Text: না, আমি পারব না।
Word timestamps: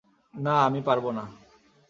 না, 0.33 0.53
আমি 0.65 0.81
পারব 0.81 1.05
না। 1.11 1.23